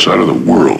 side 0.00 0.18
of 0.18 0.26
the 0.28 0.50
world. 0.50 0.79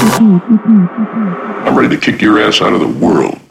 I'm 0.00 1.76
ready 1.76 1.96
to 1.96 2.00
kick 2.00 2.22
your 2.22 2.40
ass 2.40 2.60
out 2.62 2.72
of 2.72 2.80
the 2.80 2.86
world. 2.86 3.47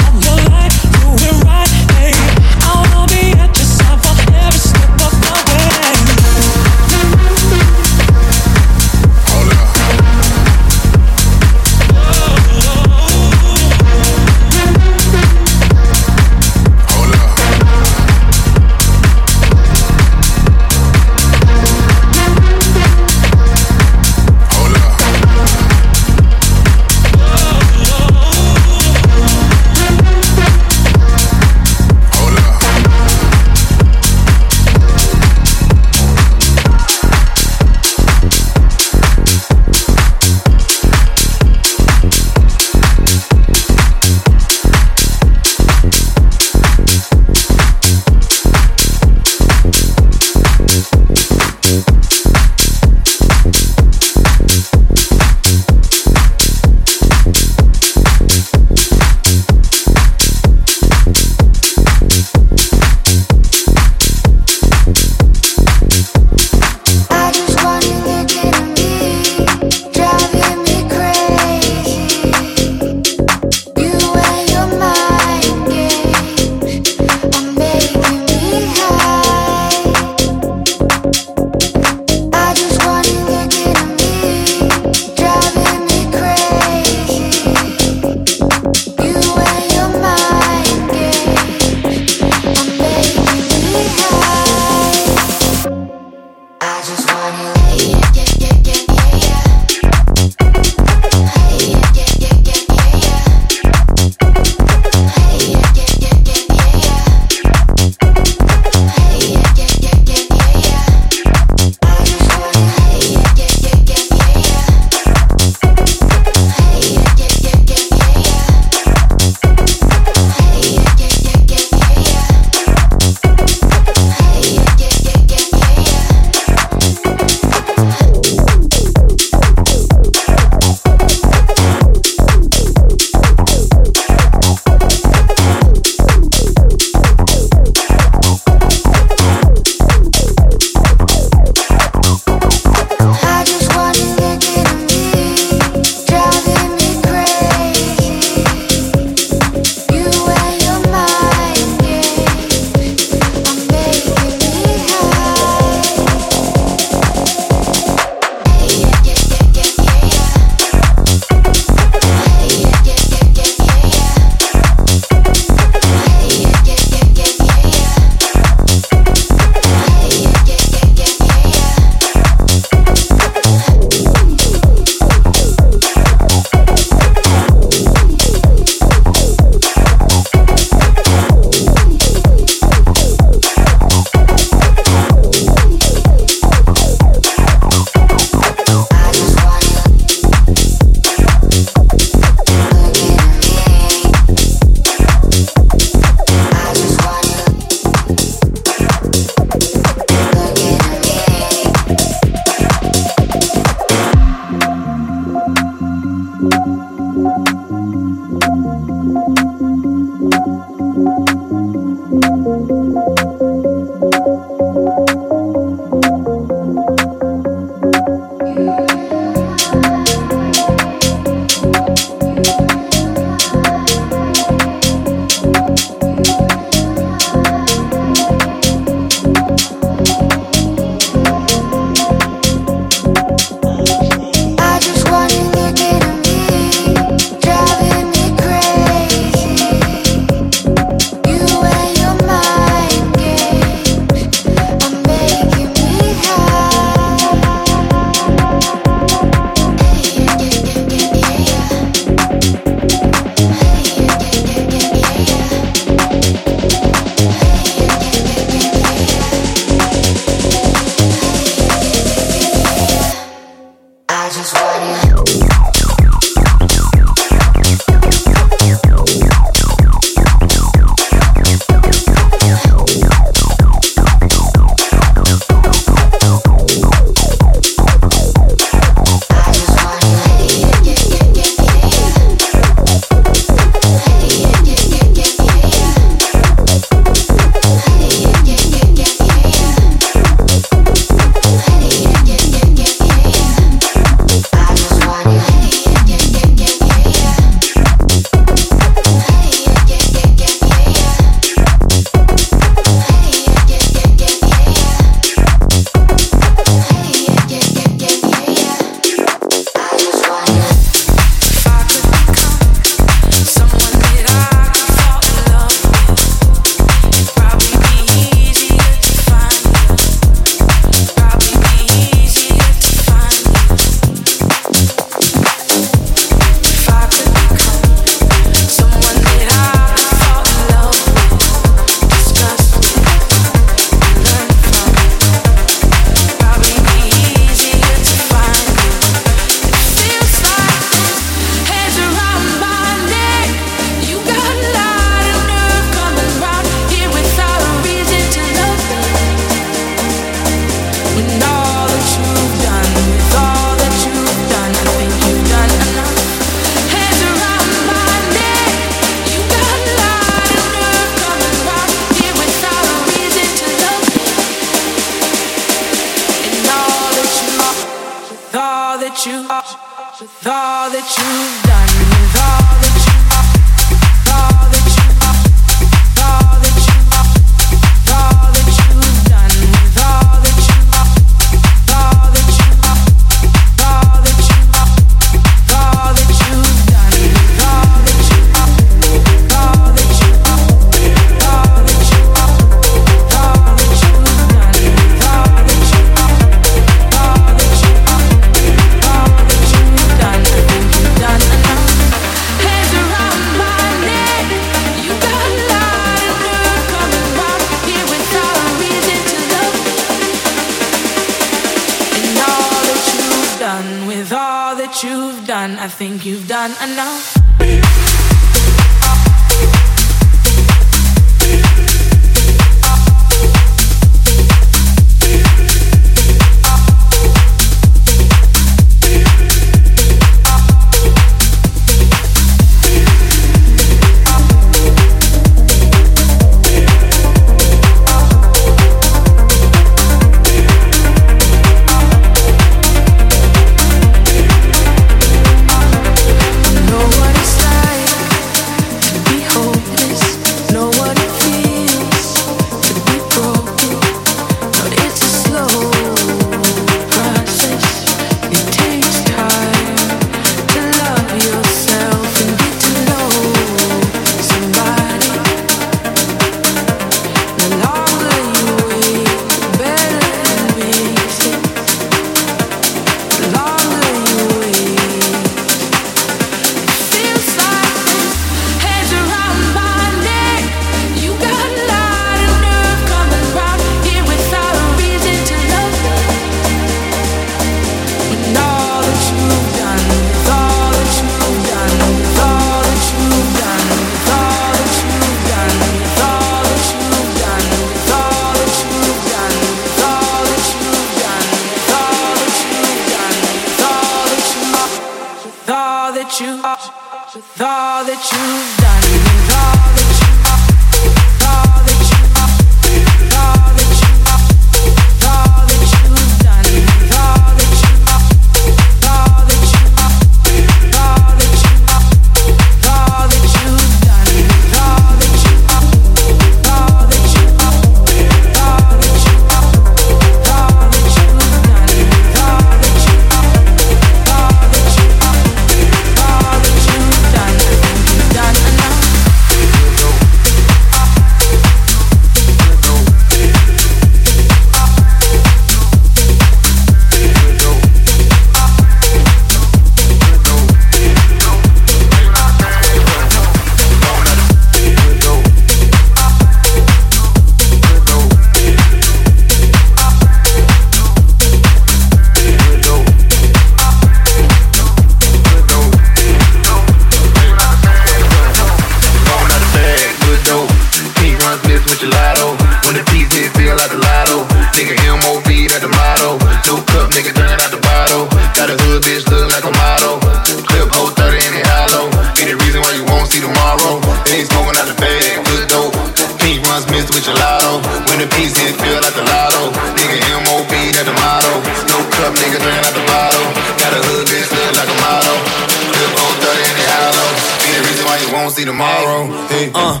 Uh, 599.70 600.00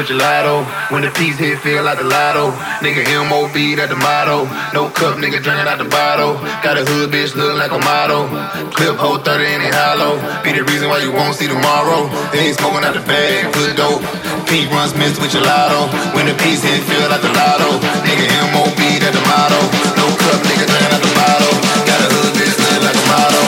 With 0.00 0.08
gelato, 0.08 0.64
when 0.88 1.04
the 1.04 1.12
piece 1.12 1.36
hit, 1.36 1.60
feel 1.60 1.84
like 1.84 2.00
the 2.00 2.08
lotto. 2.08 2.56
Nigga 2.80 3.04
MOB, 3.28 3.76
that 3.76 3.92
the 3.92 4.00
motto. 4.00 4.48
No 4.72 4.88
cup, 4.88 5.20
nigga 5.20 5.44
drinking 5.44 5.68
out 5.68 5.76
the 5.76 5.84
bottle. 5.92 6.40
Got 6.64 6.80
a 6.80 6.88
hood 6.88 7.12
bitch 7.12 7.36
look 7.36 7.60
like 7.60 7.68
a 7.68 7.76
model. 7.84 8.24
Clip 8.72 8.96
hole 8.96 9.20
30 9.20 9.44
in 9.44 9.60
it 9.60 9.76
hollow. 9.76 10.16
Be 10.40 10.56
the 10.56 10.64
reason 10.64 10.88
why 10.88 11.04
you 11.04 11.12
won't 11.12 11.36
see 11.36 11.52
tomorrow. 11.52 12.08
They 12.32 12.48
ain't 12.48 12.56
smoking 12.56 12.80
out 12.80 12.96
the 12.96 13.04
bag, 13.04 13.52
good 13.52 13.76
dope. 13.76 14.00
Pink 14.48 14.72
Runtz 14.72 14.96
mixed 14.96 15.20
with 15.20 15.36
gelato. 15.36 15.92
When 16.16 16.24
the 16.24 16.32
piece 16.40 16.64
hit, 16.64 16.80
feel 16.88 17.04
like 17.12 17.20
the 17.20 17.36
lotto. 17.36 17.68
Nigga 18.00 18.24
MOB, 18.56 18.80
that 19.04 19.12
the 19.12 19.20
motto. 19.28 19.60
No 20.00 20.08
cup, 20.16 20.40
nigga 20.48 20.64
drinking 20.64 20.96
out 20.96 21.04
the 21.04 21.12
bottle. 21.12 21.52
Got 21.84 22.00
a 22.00 22.08
hood 22.08 22.32
bitch 22.40 22.56
look 22.56 22.88
like 22.88 22.96
a 22.96 23.04
model. 23.04 23.44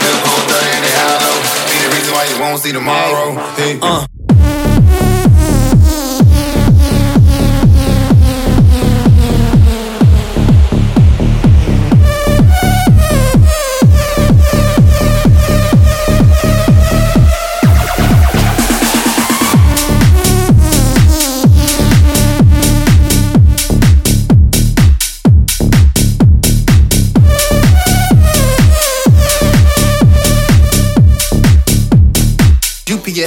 Clip 0.00 0.16
hole 0.24 0.44
30 0.48 0.64
in 0.64 0.80
it 0.80 0.96
hollow. 0.96 1.36
Be 1.68 1.76
the 1.76 1.90
reason 1.92 2.12
why 2.16 2.24
you 2.24 2.36
won't 2.40 2.56
see 2.64 2.72
tomorrow. 2.72 3.36
Hey. 3.60 3.76
Uh. 3.84 4.08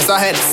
I 0.09 0.19
had 0.19 0.52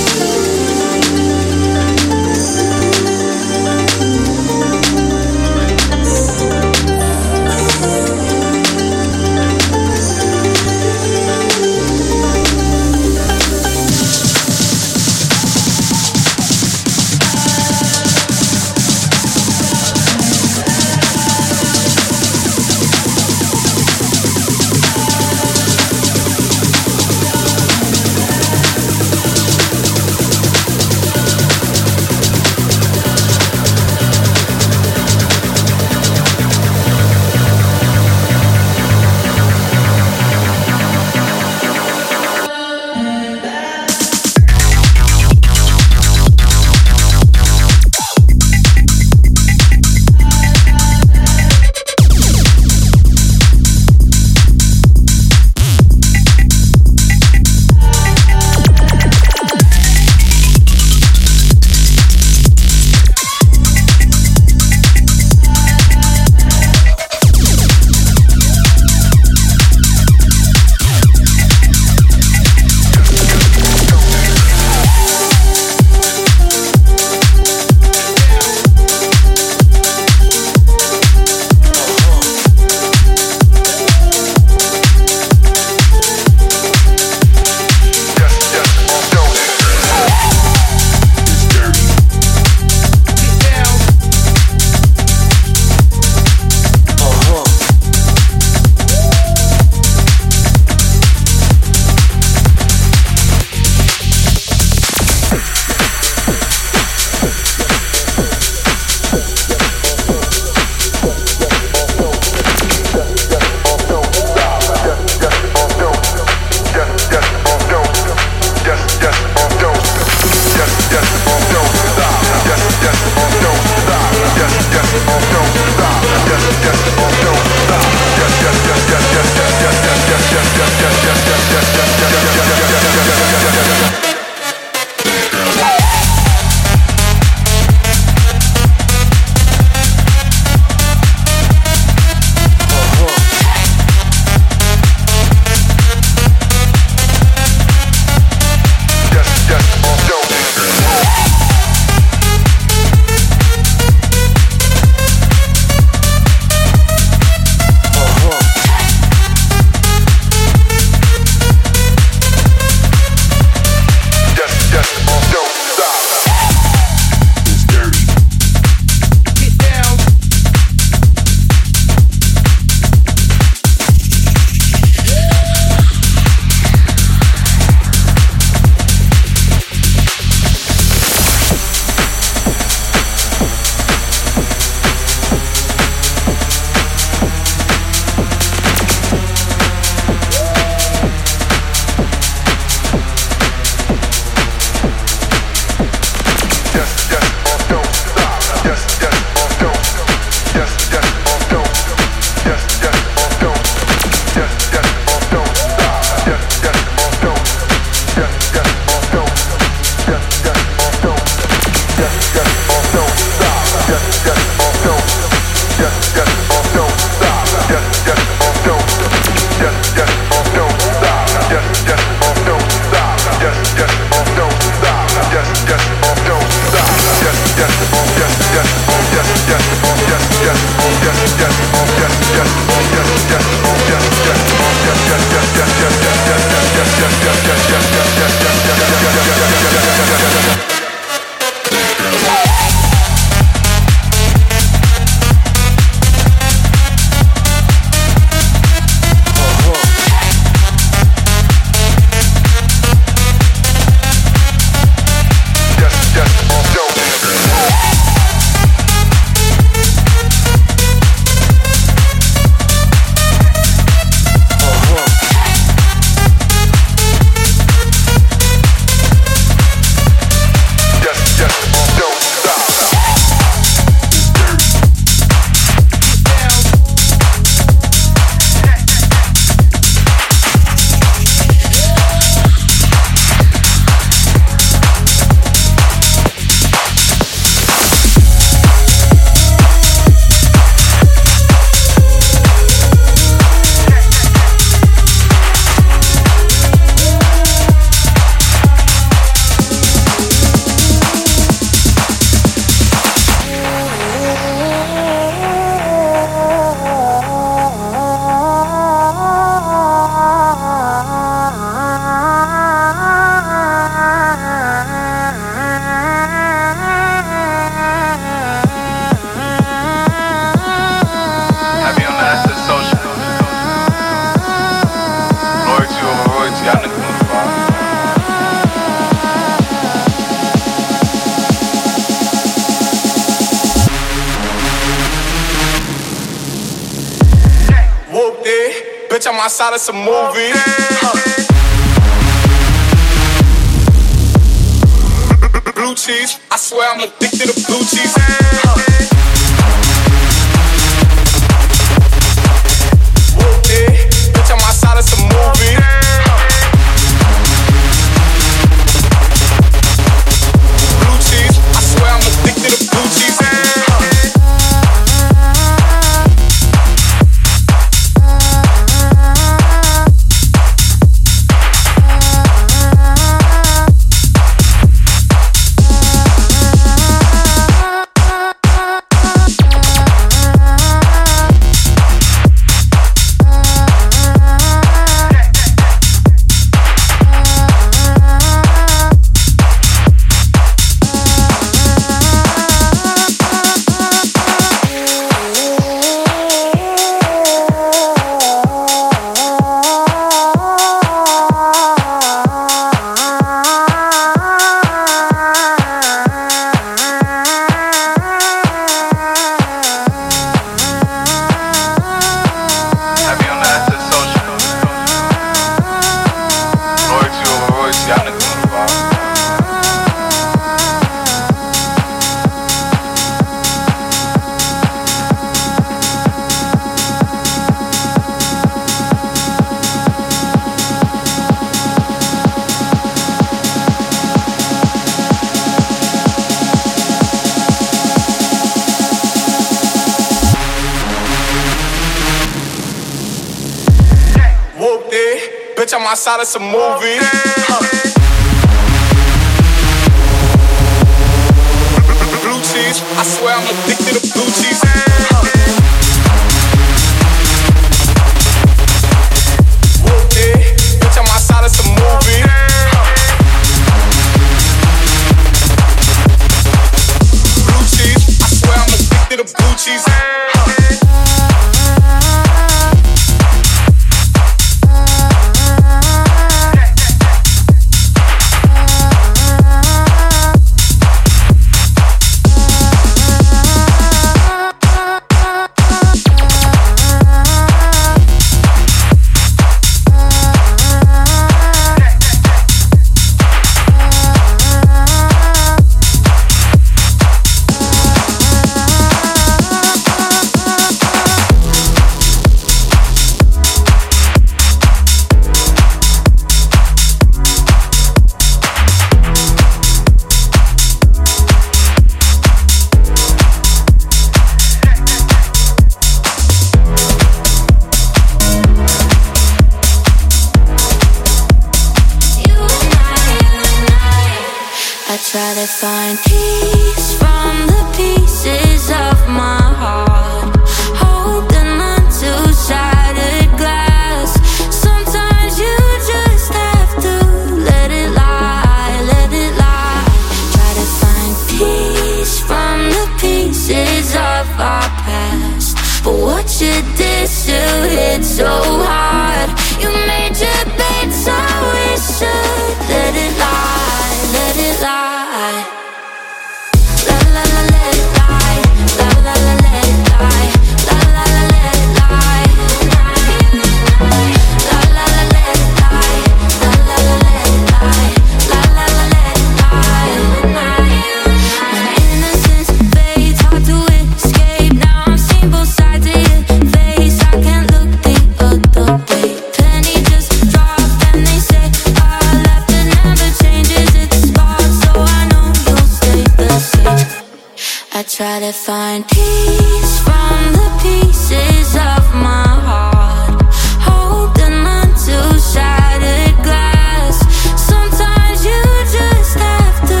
try 588.18 588.40
to 588.40 588.52
find 588.52 589.06
peace 589.06 590.00
from 590.00 590.52
the 590.52 590.68
pieces 590.82 591.76
of 591.76 592.02
my 592.14 592.48
heart. 592.66 593.46
Holding 593.78 594.58
on 594.76 594.88
to 595.06 595.18
shattered 595.38 596.34
glass. 596.42 597.14
Sometimes 597.54 598.44
you 598.44 598.60
just 598.90 599.34
have 599.38 599.78
to 599.92 600.00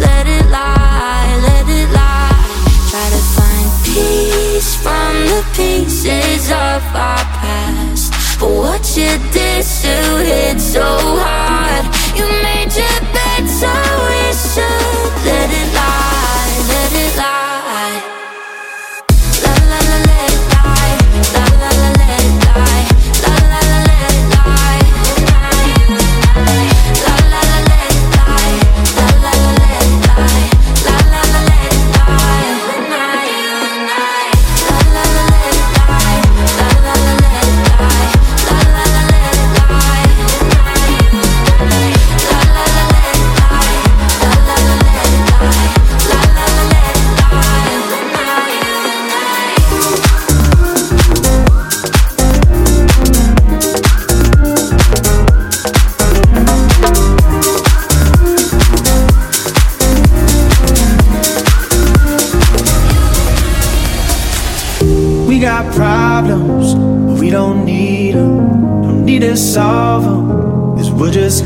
let 0.00 0.26
it 0.26 0.46
lie, 0.48 1.28
let 1.48 1.68
it 1.68 1.90
lie. 1.92 2.40
Try 2.88 3.06
to 3.16 3.22
find 3.36 3.68
peace 3.84 4.74
from 4.82 5.12
the 5.28 5.44
pieces 5.52 6.48
of 6.50 6.80
our 6.96 7.24
past. 7.36 8.40
But 8.40 8.48
what 8.48 8.96
you 8.96 9.12
did 9.30 9.62
to 9.82 10.24
hit 10.24 10.58
so 10.58 10.86
hard. 11.20 11.67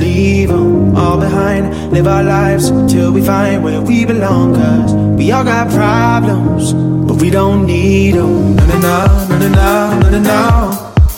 leave 0.02 0.48
them 0.48 0.96
all 0.96 1.18
behind. 1.18 1.92
Live 1.92 2.06
our 2.06 2.22
lives 2.22 2.70
till 2.92 3.12
we 3.12 3.22
find 3.22 3.62
where 3.62 3.80
we 3.80 4.04
belong. 4.04 4.54
Cause 4.54 4.92
we 5.18 5.30
all 5.32 5.44
got 5.44 5.70
problems, 5.70 6.72
but 7.06 7.20
we 7.22 7.30
don't 7.30 7.66
need 7.66 8.14
them. 8.14 8.56
No, 8.56 8.64
no, 8.66 8.78
no, 8.78 9.38
no, 9.38 9.48
no, 9.48 10.00
no, 10.00 10.08
no, 10.10 10.20
no. 10.20 10.42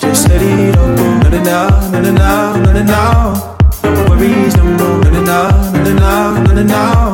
Just 0.01 0.29
let 0.29 0.43
it 0.43 0.77
all 0.77 0.97
go. 0.97 1.07
No, 1.23 1.29
no, 1.31 1.41
no, 1.43 2.01
no, 2.01 2.01
no, 2.01 2.13
no, 2.13 2.73
no, 2.73 2.83
no. 2.95 3.05
No 3.95 4.01
worries, 4.09 4.57
no 4.57 4.65
more. 4.65 5.01
No, 5.05 5.11
no, 5.11 5.25
no, 5.25 5.41
no, 5.73 5.93
no, 5.95 6.45
no, 6.45 6.53
no, 6.55 6.63
no. 6.63 7.14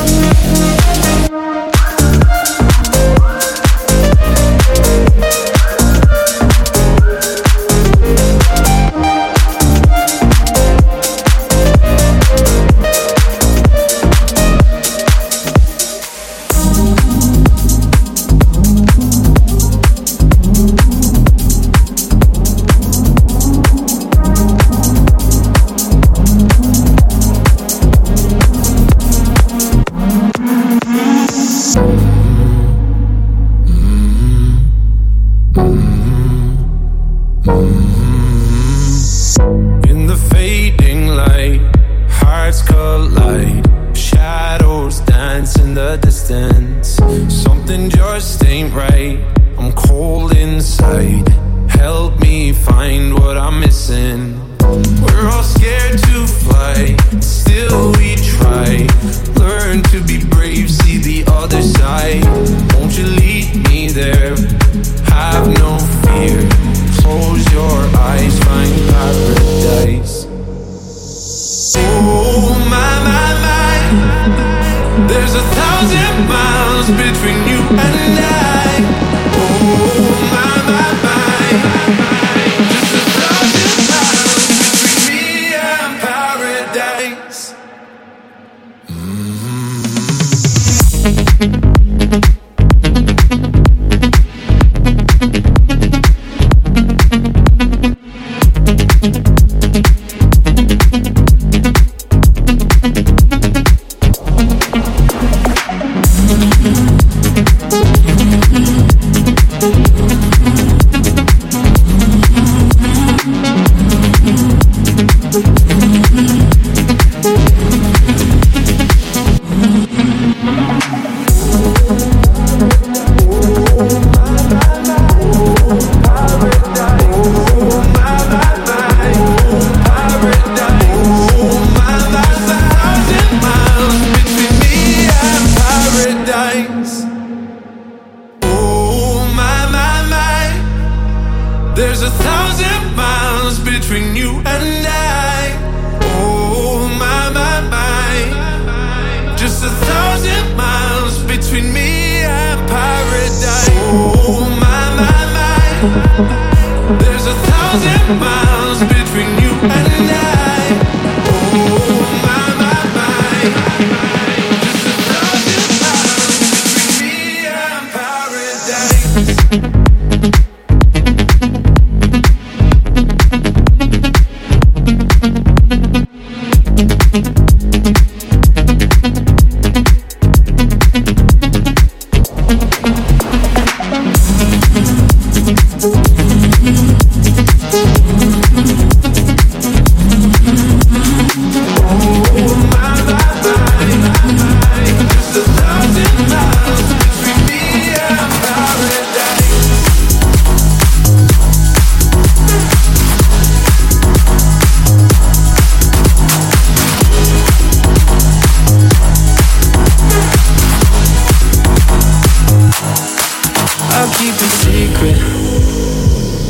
keep 214.21 214.35
it 214.35 214.53
secret. 214.65 215.17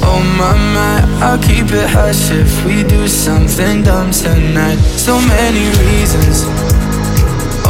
Oh 0.04 0.20
my 0.38 0.52
my, 0.76 0.98
I'll 1.24 1.40
keep 1.40 1.72
it 1.72 1.90
hush 1.90 2.30
if 2.32 2.52
we 2.66 2.84
do 2.84 3.08
something 3.08 3.84
dumb 3.84 4.12
tonight. 4.12 4.80
So 5.00 5.16
many 5.36 5.66
reasons. 5.80 6.44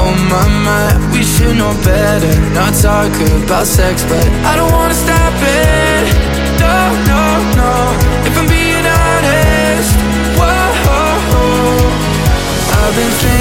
Oh 0.02 0.14
my 0.32 0.46
my, 0.66 0.88
we 1.14 1.22
should 1.22 1.56
know 1.56 1.74
better. 1.86 2.34
Not 2.58 2.74
talk 2.82 3.14
about 3.44 3.68
sex, 3.68 4.02
but 4.10 4.26
I 4.50 4.56
don't 4.58 4.72
wanna 4.72 4.98
stop 5.06 5.36
it. 5.38 6.06
No, 6.64 6.78
no, 7.12 7.24
no. 7.62 7.74
If 8.26 8.34
I'm 8.40 8.48
being 8.50 8.88
honest, 9.02 9.92
whoa. 10.40 10.62
I've 12.74 12.96
been 12.98 13.14
thinking 13.22 13.41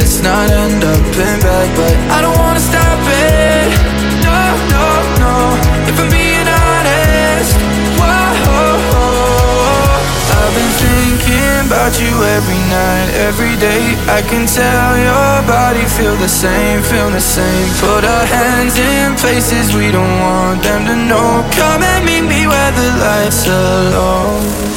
Let's 0.00 0.22
not 0.22 0.48
end 0.50 0.82
up 0.82 1.04
in 1.12 1.36
bed, 1.44 1.68
but 1.76 1.94
I 2.16 2.18
don't 2.24 2.38
wanna 2.40 2.64
stop 2.72 3.00
it. 3.04 3.68
No, 4.24 4.40
no, 4.72 4.84
no. 5.22 5.34
If 5.90 5.96
I'm 6.00 6.08
being 6.08 6.48
honest, 6.48 7.52
whoa. 8.00 8.16
I've 10.40 10.52
been 10.56 10.72
thinking 10.84 11.68
about 11.68 11.92
you 12.00 12.14
every 12.36 12.62
night, 12.72 13.08
every 13.28 13.54
day. 13.60 13.82
I 14.08 14.20
can 14.24 14.48
tell 14.48 14.92
your 15.08 15.32
body 15.44 15.84
feel 15.96 16.16
the 16.16 16.32
same, 16.44 16.80
feel 16.82 17.10
the 17.10 17.20
same. 17.36 17.68
Put 17.84 18.02
our 18.14 18.24
hands 18.24 18.78
in 18.80 19.16
places 19.20 19.76
we 19.76 19.92
don't 19.92 20.16
want 20.24 20.62
them 20.62 20.82
to 20.90 20.96
know. 20.96 21.44
Come 21.60 21.82
and 21.92 22.02
meet 22.08 22.24
me 22.24 22.48
where 22.48 22.72
the 22.72 22.88
lights 23.04 23.46
are 23.48 23.84
low. 23.96 24.70